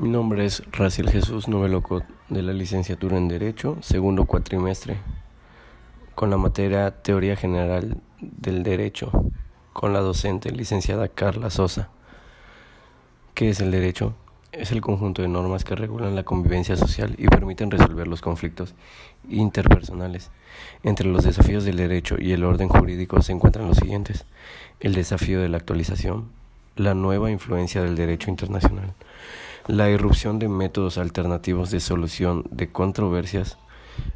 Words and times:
Mi 0.00 0.10
nombre 0.10 0.44
es 0.44 0.62
Raciel 0.70 1.10
Jesús 1.10 1.48
Noveloco 1.48 2.04
de 2.28 2.42
la 2.42 2.52
licenciatura 2.52 3.16
en 3.16 3.26
Derecho, 3.26 3.78
segundo 3.80 4.26
cuatrimestre, 4.26 4.96
con 6.14 6.30
la 6.30 6.36
materia 6.36 6.92
Teoría 7.02 7.34
General 7.34 7.96
del 8.20 8.62
Derecho, 8.62 9.10
con 9.72 9.92
la 9.92 9.98
docente 9.98 10.52
licenciada 10.52 11.08
Carla 11.08 11.50
Sosa. 11.50 11.88
¿Qué 13.34 13.48
es 13.50 13.58
el 13.58 13.72
derecho? 13.72 14.14
Es 14.52 14.70
el 14.70 14.82
conjunto 14.82 15.22
de 15.22 15.26
normas 15.26 15.64
que 15.64 15.74
regulan 15.74 16.14
la 16.14 16.22
convivencia 16.22 16.76
social 16.76 17.16
y 17.18 17.26
permiten 17.26 17.72
resolver 17.72 18.06
los 18.06 18.20
conflictos 18.20 18.76
interpersonales. 19.28 20.30
Entre 20.84 21.08
los 21.08 21.24
desafíos 21.24 21.64
del 21.64 21.76
derecho 21.76 22.14
y 22.20 22.30
el 22.30 22.44
orden 22.44 22.68
jurídico 22.68 23.20
se 23.20 23.32
encuentran 23.32 23.66
los 23.66 23.78
siguientes. 23.78 24.26
El 24.78 24.94
desafío 24.94 25.40
de 25.40 25.48
la 25.48 25.56
actualización, 25.56 26.28
la 26.76 26.94
nueva 26.94 27.32
influencia 27.32 27.82
del 27.82 27.96
derecho 27.96 28.30
internacional, 28.30 28.94
la 29.68 29.90
irrupción 29.90 30.38
de 30.38 30.48
métodos 30.48 30.96
alternativos 30.96 31.70
de 31.70 31.80
solución 31.80 32.44
de 32.50 32.72
controversias, 32.72 33.58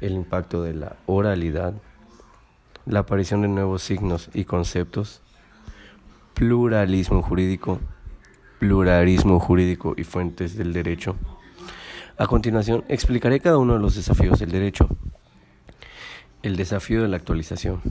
el 0.00 0.14
impacto 0.14 0.62
de 0.62 0.72
la 0.72 0.96
oralidad, 1.04 1.74
la 2.86 3.00
aparición 3.00 3.42
de 3.42 3.48
nuevos 3.48 3.82
signos 3.82 4.30
y 4.32 4.46
conceptos, 4.46 5.20
pluralismo 6.32 7.20
jurídico, 7.20 7.78
pluralismo 8.58 9.38
jurídico 9.38 9.92
y 9.98 10.04
fuentes 10.04 10.56
del 10.56 10.72
derecho. 10.72 11.14
A 12.16 12.26
continuación, 12.26 12.82
explicaré 12.88 13.38
cada 13.38 13.58
uno 13.58 13.74
de 13.74 13.80
los 13.80 13.96
desafíos 13.96 14.38
del 14.38 14.50
derecho. 14.50 14.88
El 16.42 16.56
desafío 16.56 17.02
de 17.02 17.08
la 17.08 17.18
actualización. 17.18 17.82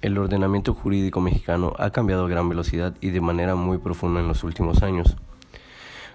El 0.00 0.16
ordenamiento 0.16 0.72
jurídico 0.72 1.20
mexicano 1.20 1.74
ha 1.78 1.90
cambiado 1.90 2.24
a 2.24 2.28
gran 2.28 2.48
velocidad 2.48 2.94
y 3.02 3.10
de 3.10 3.20
manera 3.20 3.54
muy 3.54 3.76
profunda 3.76 4.20
en 4.20 4.28
los 4.28 4.44
últimos 4.44 4.82
años. 4.82 5.16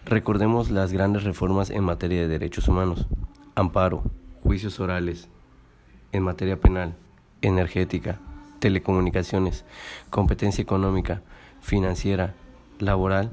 Recordemos 0.06 0.70
las 0.70 0.92
grandes 0.92 1.24
reformas 1.24 1.70
en 1.70 1.86
materia 1.86 2.20
de 2.20 2.28
derechos 2.28 2.68
humanos, 2.68 3.08
amparo, 3.56 4.04
juicios 4.42 4.82
orales, 4.82 5.30
en 6.12 6.24
materia 6.24 6.60
penal, 6.60 6.96
energética, 7.42 8.20
telecomunicaciones, 8.60 9.64
competencia 10.10 10.62
económica, 10.62 11.22
financiera, 11.62 12.36
laboral, 12.80 13.32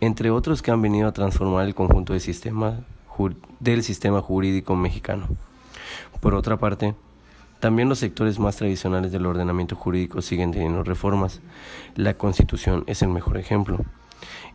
entre 0.00 0.30
otros 0.30 0.62
que 0.62 0.70
han 0.70 0.80
venido 0.80 1.06
a 1.06 1.12
transformar 1.12 1.66
el 1.66 1.74
conjunto 1.74 2.14
del 2.14 2.22
sistema 3.82 4.22
jurídico 4.22 4.74
mexicano. 4.74 5.28
Por 6.20 6.34
otra 6.34 6.56
parte, 6.56 6.94
también 7.60 7.90
los 7.90 7.98
sectores 7.98 8.38
más 8.38 8.56
tradicionales 8.56 9.12
del 9.12 9.26
ordenamiento 9.26 9.76
jurídico 9.76 10.22
siguen 10.22 10.50
teniendo 10.50 10.82
reformas. 10.82 11.42
La 11.94 12.14
Constitución 12.14 12.84
es 12.86 13.02
el 13.02 13.08
mejor 13.10 13.36
ejemplo. 13.36 13.84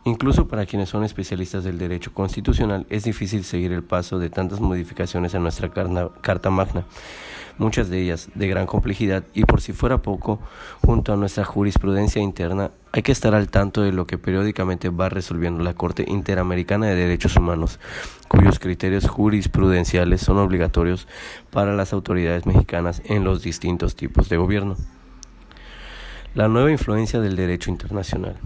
Incluso 0.04 0.48
para 0.48 0.66
quienes 0.66 0.88
son 0.88 1.04
especialistas 1.04 1.62
del 1.62 1.78
derecho 1.78 2.12
constitucional 2.12 2.86
es 2.90 3.04
difícil 3.04 3.44
seguir 3.44 3.72
el 3.72 3.84
paso 3.84 4.18
de 4.18 4.30
tantas 4.30 4.60
modificaciones 4.60 5.34
en 5.34 5.42
nuestra 5.42 5.70
Carta 5.70 6.50
Magna, 6.50 6.84
muchas 7.58 7.88
de 7.88 8.00
ellas 8.00 8.28
de 8.34 8.48
gran 8.48 8.66
complejidad 8.66 9.24
y 9.32 9.44
por 9.44 9.60
si 9.60 9.72
fuera 9.72 10.02
poco, 10.02 10.40
junto 10.84 11.12
a 11.12 11.16
nuestra 11.16 11.44
jurisprudencia 11.44 12.20
interna, 12.20 12.72
hay 12.90 13.02
que 13.02 13.12
estar 13.12 13.34
al 13.34 13.48
tanto 13.48 13.82
de 13.82 13.92
lo 13.92 14.06
que 14.06 14.18
periódicamente 14.18 14.88
va 14.88 15.08
resolviendo 15.08 15.62
la 15.62 15.74
Corte 15.74 16.04
Interamericana 16.08 16.86
de 16.86 16.96
Derechos 16.96 17.36
Humanos, 17.36 17.78
cuyos 18.28 18.58
criterios 18.58 19.08
jurisprudenciales 19.08 20.20
son 20.20 20.38
obligatorios 20.38 21.06
para 21.50 21.74
las 21.74 21.92
autoridades 21.92 22.44
mexicanas 22.44 23.02
en 23.04 23.24
los 23.24 23.42
distintos 23.42 23.94
tipos 23.94 24.28
de 24.28 24.36
gobierno. 24.36 24.76
La 26.34 26.48
nueva 26.48 26.70
influencia 26.70 27.20
del 27.20 27.36
derecho 27.36 27.70
internacional. 27.70 28.36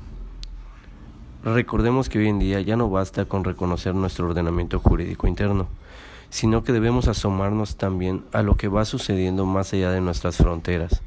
Recordemos 1.47 2.08
que 2.08 2.19
hoy 2.19 2.27
en 2.27 2.41
día 2.41 2.61
ya 2.61 2.75
no 2.75 2.91
basta 2.91 3.25
con 3.25 3.44
reconocer 3.44 3.94
nuestro 3.94 4.27
ordenamiento 4.27 4.80
jurídico 4.80 5.28
interno, 5.28 5.69
sino 6.28 6.64
que 6.64 6.72
debemos 6.72 7.06
asomarnos 7.06 7.77
también 7.77 8.25
a 8.33 8.42
lo 8.42 8.56
que 8.56 8.66
va 8.66 8.84
sucediendo 8.84 9.47
más 9.47 9.72
allá 9.72 9.92
de 9.92 10.00
nuestras 10.00 10.38
fronteras. 10.38 11.03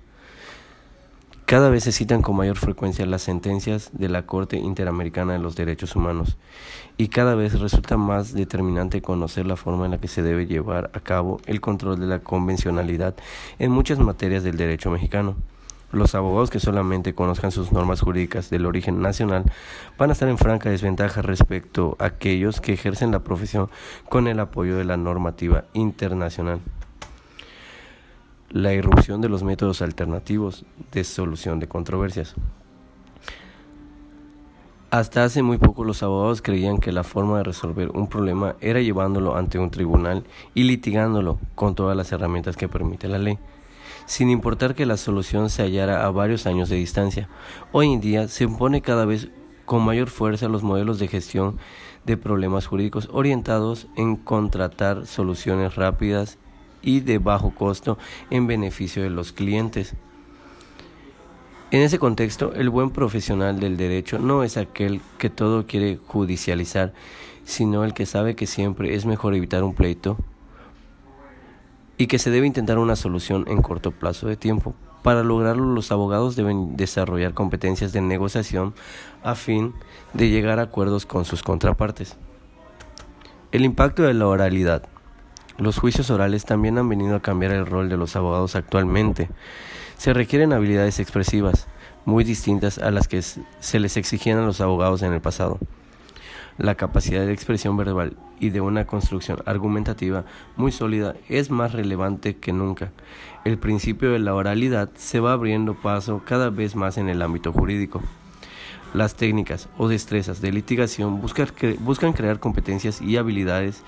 Cada 1.43 1.69
vez 1.69 1.83
se 1.83 1.91
citan 1.91 2.21
con 2.21 2.37
mayor 2.37 2.55
frecuencia 2.55 3.05
las 3.05 3.23
sentencias 3.23 3.89
de 3.91 4.07
la 4.07 4.25
Corte 4.25 4.55
Interamericana 4.55 5.33
de 5.33 5.39
los 5.39 5.57
Derechos 5.57 5.97
Humanos 5.97 6.37
y 6.95 7.09
cada 7.09 7.35
vez 7.35 7.59
resulta 7.59 7.97
más 7.97 8.33
determinante 8.33 9.01
conocer 9.01 9.45
la 9.45 9.57
forma 9.57 9.83
en 9.83 9.91
la 9.91 9.97
que 9.97 10.07
se 10.07 10.21
debe 10.21 10.47
llevar 10.47 10.89
a 10.93 11.01
cabo 11.01 11.41
el 11.47 11.59
control 11.59 11.99
de 11.99 12.07
la 12.07 12.19
convencionalidad 12.19 13.13
en 13.57 13.71
muchas 13.71 13.99
materias 13.99 14.43
del 14.43 14.55
derecho 14.55 14.89
mexicano. 14.89 15.35
Los 15.91 16.13
abogados 16.13 16.51
que 16.51 16.59
solamente 16.59 17.15
conozcan 17.15 17.51
sus 17.51 17.71
normas 17.71 18.01
jurídicas 18.01 18.51
del 18.51 18.67
origen 18.67 19.01
nacional 19.01 19.45
van 19.97 20.11
a 20.11 20.13
estar 20.13 20.29
en 20.29 20.37
franca 20.37 20.69
desventaja 20.69 21.23
respecto 21.23 21.97
a 21.99 22.05
aquellos 22.05 22.61
que 22.61 22.73
ejercen 22.73 23.11
la 23.11 23.23
profesión 23.23 23.69
con 24.07 24.27
el 24.27 24.39
apoyo 24.39 24.77
de 24.77 24.83
la 24.83 24.97
normativa 24.97 25.65
internacional. 25.73 26.59
La 28.51 28.73
irrupción 28.73 29.19
de 29.21 29.29
los 29.29 29.41
métodos 29.41 29.81
alternativos 29.81 30.63
de 30.91 31.03
solución 31.03 31.59
de 31.59 31.67
controversias. 31.67 32.35
Hasta 34.91 35.23
hace 35.23 35.41
muy 35.41 35.57
poco 35.57 35.83
los 35.83 36.03
abogados 36.03 36.41
creían 36.41 36.79
que 36.79 36.91
la 36.91 37.03
forma 37.03 37.37
de 37.37 37.43
resolver 37.43 37.89
un 37.91 38.07
problema 38.07 38.55
era 38.59 38.79
llevándolo 38.79 39.35
ante 39.35 39.59
un 39.59 39.69
tribunal 39.71 40.23
y 40.53 40.63
litigándolo 40.63 41.39
con 41.55 41.73
todas 41.73 41.95
las 41.95 42.11
herramientas 42.11 42.57
que 42.57 42.67
permite 42.67 43.07
la 43.07 43.19
ley 43.19 43.39
sin 44.05 44.29
importar 44.29 44.75
que 44.75 44.85
la 44.85 44.97
solución 44.97 45.49
se 45.49 45.63
hallara 45.63 46.05
a 46.05 46.11
varios 46.11 46.45
años 46.45 46.69
de 46.69 46.75
distancia. 46.75 47.29
Hoy 47.71 47.91
en 47.93 48.01
día 48.01 48.27
se 48.27 48.43
impone 48.43 48.81
cada 48.81 49.05
vez 49.05 49.29
con 49.65 49.83
mayor 49.83 50.09
fuerza 50.09 50.47
los 50.47 50.63
modelos 50.63 50.99
de 50.99 51.07
gestión 51.07 51.57
de 52.05 52.17
problemas 52.17 52.65
jurídicos 52.65 53.09
orientados 53.11 53.87
en 53.95 54.15
contratar 54.15 55.05
soluciones 55.05 55.75
rápidas 55.75 56.37
y 56.81 57.01
de 57.01 57.19
bajo 57.19 57.51
costo 57.51 57.97
en 58.29 58.47
beneficio 58.47 59.03
de 59.03 59.09
los 59.09 59.31
clientes. 59.31 59.95
En 61.71 61.81
ese 61.81 61.99
contexto, 61.99 62.53
el 62.55 62.69
buen 62.71 62.89
profesional 62.89 63.59
del 63.59 63.77
derecho 63.77 64.17
no 64.17 64.43
es 64.43 64.57
aquel 64.57 65.01
que 65.19 65.29
todo 65.29 65.67
quiere 65.67 65.99
judicializar, 66.07 66.93
sino 67.43 67.83
el 67.83 67.93
que 67.93 68.07
sabe 68.07 68.35
que 68.35 68.47
siempre 68.47 68.95
es 68.95 69.05
mejor 69.05 69.35
evitar 69.35 69.63
un 69.63 69.75
pleito 69.75 70.17
y 71.99 72.07
que 72.07 72.17
se 72.17 72.31
debe 72.31 72.47
intentar 72.47 72.79
una 72.79 72.95
solución 72.95 73.43
en 73.49 73.61
corto 73.61 73.91
plazo 73.91 74.25
de 74.25 74.37
tiempo. 74.37 74.73
Para 75.03 75.21
lograrlo, 75.21 75.65
los 75.65 75.91
abogados 75.91 76.37
deben 76.37 76.77
desarrollar 76.77 77.33
competencias 77.33 77.91
de 77.91 77.99
negociación 77.99 78.73
a 79.21 79.35
fin 79.35 79.73
de 80.13 80.29
llegar 80.29 80.59
a 80.59 80.63
acuerdos 80.63 81.05
con 81.05 81.25
sus 81.25 81.43
contrapartes. 81.43 82.15
El 83.51 83.65
impacto 83.65 84.03
de 84.03 84.13
la 84.13 84.27
oralidad. 84.27 84.83
Los 85.57 85.77
juicios 85.77 86.09
orales 86.09 86.45
también 86.45 86.77
han 86.77 86.87
venido 86.87 87.17
a 87.17 87.21
cambiar 87.21 87.51
el 87.51 87.65
rol 87.65 87.89
de 87.89 87.97
los 87.97 88.15
abogados 88.15 88.55
actualmente. 88.55 89.29
Se 89.97 90.13
requieren 90.13 90.53
habilidades 90.53 91.01
expresivas, 91.01 91.67
muy 92.05 92.23
distintas 92.23 92.77
a 92.77 92.91
las 92.91 93.09
que 93.09 93.21
se 93.21 93.79
les 93.79 93.97
exigían 93.97 94.39
a 94.39 94.45
los 94.45 94.61
abogados 94.61 95.01
en 95.01 95.11
el 95.11 95.19
pasado 95.19 95.59
la 96.59 96.75
capacidad 96.75 97.25
de 97.25 97.33
expresión 97.33 97.77
verbal 97.77 98.17
y 98.39 98.49
de 98.49 98.61
una 98.61 98.85
construcción 98.85 99.39
argumentativa 99.45 100.25
muy 100.57 100.71
sólida 100.71 101.15
es 101.29 101.49
más 101.49 101.71
relevante 101.71 102.35
que 102.37 102.53
nunca. 102.53 102.91
El 103.45 103.57
principio 103.57 104.11
de 104.11 104.19
la 104.19 104.35
oralidad 104.35 104.89
se 104.95 105.19
va 105.19 105.33
abriendo 105.33 105.73
paso 105.73 106.21
cada 106.25 106.49
vez 106.49 106.75
más 106.75 106.97
en 106.97 107.09
el 107.09 107.21
ámbito 107.21 107.53
jurídico. 107.53 108.01
Las 108.93 109.13
técnicas 109.13 109.69
o 109.77 109.87
destrezas 109.87 110.41
de 110.41 110.51
litigación 110.51 111.21
buscan, 111.21 112.13
crear 112.13 112.39
competencias 112.39 113.01
y 113.01 113.17
habilidades 113.17 113.83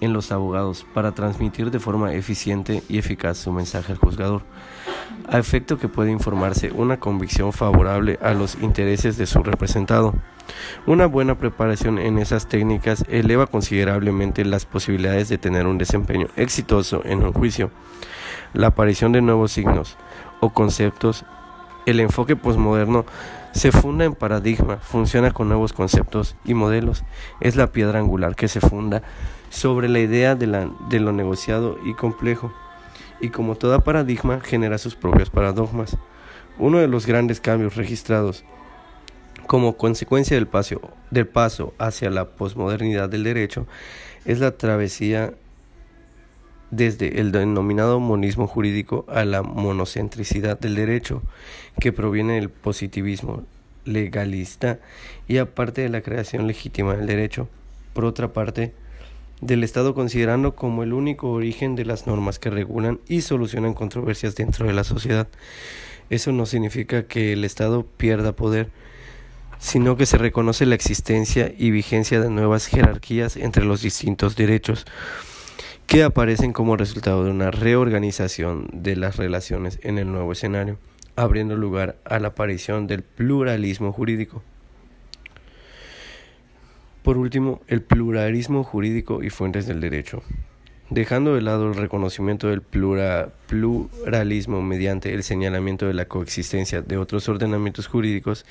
en 0.00 0.14
los 0.14 0.32
abogados 0.32 0.86
para 0.94 1.12
transmitir 1.12 1.70
de 1.70 1.78
forma 1.78 2.14
eficiente 2.14 2.82
y 2.88 2.96
eficaz 2.96 3.36
su 3.36 3.52
mensaje 3.52 3.92
al 3.92 3.98
juzgador, 3.98 4.42
a 5.28 5.38
efecto 5.38 5.78
que 5.78 5.88
pueda 5.88 6.10
informarse 6.10 6.72
una 6.72 6.98
convicción 6.98 7.52
favorable 7.52 8.18
a 8.22 8.32
los 8.32 8.56
intereses 8.62 9.18
de 9.18 9.26
su 9.26 9.42
representado. 9.42 10.14
Una 10.86 11.04
buena 11.04 11.36
preparación 11.36 11.98
en 11.98 12.18
esas 12.18 12.48
técnicas 12.48 13.04
eleva 13.08 13.46
considerablemente 13.46 14.42
las 14.44 14.64
posibilidades 14.64 15.28
de 15.28 15.36
tener 15.36 15.66
un 15.66 15.76
desempeño 15.76 16.28
exitoso 16.36 17.02
en 17.04 17.22
un 17.22 17.32
juicio. 17.32 17.70
La 18.54 18.68
aparición 18.68 19.12
de 19.12 19.20
nuevos 19.20 19.52
signos 19.52 19.96
o 20.40 20.50
conceptos, 20.50 21.26
el 21.84 22.00
enfoque 22.00 22.36
posmoderno 22.36 23.04
se 23.56 23.72
funda 23.72 24.04
en 24.04 24.14
paradigma, 24.14 24.76
funciona 24.76 25.30
con 25.30 25.48
nuevos 25.48 25.72
conceptos 25.72 26.36
y 26.44 26.54
modelos, 26.54 27.04
es 27.40 27.56
la 27.56 27.72
piedra 27.72 27.98
angular 27.98 28.36
que 28.36 28.48
se 28.48 28.60
funda 28.60 29.02
sobre 29.50 29.88
la 29.88 29.98
idea 29.98 30.34
de, 30.34 30.46
lo 30.46 31.12
negociado 31.12 31.78
y 31.84 31.94
complejo, 31.94 32.52
y 33.20 33.30
como 33.30 33.56
toda 33.56 33.80
paradigma 33.80 34.40
genera 34.40 34.76
sus 34.78 34.94
propios 34.94 35.30
paradigmas. 35.30 35.96
Uno 36.58 36.78
de 36.78 36.88
los 36.88 37.06
grandes 37.06 37.40
cambios 37.40 37.76
registrados 37.76 38.44
como 39.46 39.76
consecuencia 39.76 40.36
del 40.36 40.46
paso, 40.46 40.80
del 41.10 41.26
paso 41.26 41.72
hacia 41.78 42.10
la 42.10 42.30
posmodernidad 42.30 43.08
del 43.08 43.24
derecho 43.24 43.66
es 44.24 44.40
la 44.40 44.56
travesía 44.56 45.34
desde 46.70 47.20
el 47.20 47.32
denominado 47.32 48.00
monismo 48.00 48.46
jurídico 48.46 49.04
a 49.08 49.24
la 49.24 49.42
monocentricidad 49.42 50.58
del 50.58 50.74
derecho, 50.74 51.22
que 51.80 51.92
proviene 51.92 52.34
del 52.34 52.50
positivismo 52.50 53.44
legalista 53.84 54.80
y 55.28 55.38
aparte 55.38 55.82
de 55.82 55.88
la 55.88 56.02
creación 56.02 56.46
legítima 56.46 56.96
del 56.96 57.06
derecho, 57.06 57.48
por 57.92 58.04
otra 58.04 58.32
parte, 58.32 58.72
del 59.40 59.64
Estado 59.64 59.94
considerando 59.94 60.54
como 60.54 60.82
el 60.82 60.92
único 60.92 61.30
origen 61.30 61.76
de 61.76 61.84
las 61.84 62.06
normas 62.06 62.38
que 62.38 62.50
regulan 62.50 63.00
y 63.06 63.20
solucionan 63.20 63.74
controversias 63.74 64.34
dentro 64.34 64.66
de 64.66 64.72
la 64.72 64.84
sociedad. 64.84 65.28
Eso 66.08 66.32
no 66.32 66.46
significa 66.46 67.04
que 67.04 67.32
el 67.32 67.44
Estado 67.44 67.84
pierda 67.96 68.32
poder, 68.32 68.70
sino 69.58 69.96
que 69.96 70.06
se 70.06 70.18
reconoce 70.18 70.66
la 70.66 70.74
existencia 70.74 71.52
y 71.56 71.70
vigencia 71.70 72.20
de 72.20 72.30
nuevas 72.30 72.66
jerarquías 72.66 73.36
entre 73.36 73.64
los 73.64 73.82
distintos 73.82 74.36
derechos 74.36 74.86
que 75.86 76.02
aparecen 76.02 76.52
como 76.52 76.76
resultado 76.76 77.24
de 77.24 77.30
una 77.30 77.50
reorganización 77.50 78.68
de 78.72 78.96
las 78.96 79.16
relaciones 79.16 79.78
en 79.82 79.98
el 79.98 80.10
nuevo 80.10 80.32
escenario, 80.32 80.78
abriendo 81.14 81.56
lugar 81.56 81.96
a 82.04 82.18
la 82.18 82.28
aparición 82.28 82.86
del 82.86 83.02
pluralismo 83.02 83.92
jurídico. 83.92 84.42
Por 87.02 87.18
último, 87.18 87.60
el 87.68 87.82
pluralismo 87.82 88.64
jurídico 88.64 89.22
y 89.22 89.30
fuentes 89.30 89.66
del 89.66 89.80
derecho. 89.80 90.22
Dejando 90.90 91.34
de 91.34 91.42
lado 91.42 91.68
el 91.68 91.74
reconocimiento 91.74 92.48
del 92.48 92.62
pluralismo 92.62 94.62
mediante 94.62 95.14
el 95.14 95.22
señalamiento 95.22 95.86
de 95.86 95.94
la 95.94 96.06
coexistencia 96.06 96.82
de 96.82 96.96
otros 96.96 97.28
ordenamientos 97.28 97.86
jurídicos, 97.86 98.44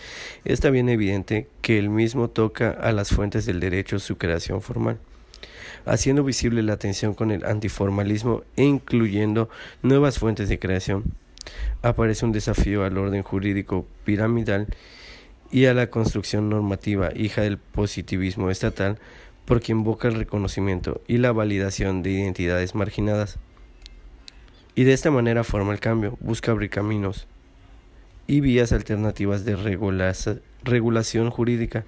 está 0.46 0.70
bien 0.70 0.88
evidente 0.88 1.50
que 1.62 1.80
el 1.80 1.90
mismo 1.90 2.30
toca 2.30 2.72
a 2.72 2.94
las 2.94 3.10
fuentes 3.10 3.46
del 3.46 3.60
derecho 3.60 4.00
su 4.00 4.18
creación 4.18 4.62
formal, 4.62 5.00
haciendo 5.86 6.24
visible 6.24 6.64
la 6.64 6.78
tensión 6.78 7.14
con 7.14 7.32
el 7.32 7.46
antiformalismo 7.46 8.44
e 8.56 8.64
incluyendo 8.64 9.50
nuevas 9.82 10.20
fuentes 10.20 10.50
de 10.50 10.60
creación. 10.60 11.04
Aparece 11.82 12.26
un 12.26 12.32
desafío 12.32 12.84
al 12.84 12.98
orden 12.98 13.22
jurídico 13.22 13.86
piramidal 14.04 14.68
y 15.52 15.66
a 15.66 15.74
la 15.74 15.90
construcción 15.90 16.50
normativa, 16.50 17.12
hija 17.16 17.42
del 17.42 17.58
positivismo 17.58 18.50
estatal, 18.50 18.98
porque 19.46 19.72
invoca 19.72 20.08
el 20.08 20.16
reconocimiento 20.16 21.02
y 21.08 21.18
la 21.18 21.32
validación 21.32 22.02
de 22.02 22.12
identidades 22.12 22.74
marginadas. 22.74 23.38
Y 24.74 24.84
de 24.84 24.94
esta 24.94 25.12
manera 25.12 25.44
forma 25.44 25.72
el 25.72 25.80
cambio, 25.80 26.18
busca 26.20 26.52
abrir 26.52 26.72
caminos 26.72 27.28
y 28.27 28.42
vías 28.42 28.72
alternativas 28.72 29.45
de 29.45 29.56
regulación 30.63 31.30
jurídica, 31.30 31.86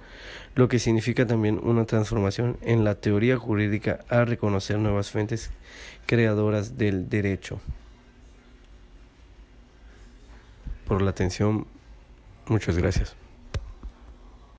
lo 0.54 0.68
que 0.68 0.78
significa 0.78 1.26
también 1.26 1.60
una 1.62 1.84
transformación 1.84 2.56
en 2.62 2.84
la 2.84 2.94
teoría 2.94 3.36
jurídica 3.36 4.00
a 4.08 4.24
reconocer 4.24 4.78
nuevas 4.78 5.10
fuentes 5.10 5.50
creadoras 6.06 6.78
del 6.78 7.08
derecho. 7.08 7.60
Por 10.86 11.02
la 11.02 11.10
atención, 11.10 11.66
muchas 12.46 12.78
gracias. 12.78 13.14